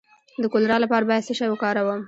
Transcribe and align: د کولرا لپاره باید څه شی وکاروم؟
د 0.41 0.43
کولرا 0.53 0.77
لپاره 0.83 1.07
باید 1.09 1.27
څه 1.27 1.33
شی 1.39 1.47
وکاروم؟ 1.49 1.99